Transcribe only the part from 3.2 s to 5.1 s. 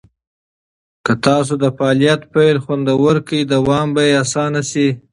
کړئ، دوام به یې اسانه شي.